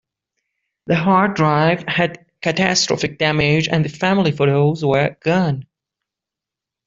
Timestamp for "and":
3.67-3.85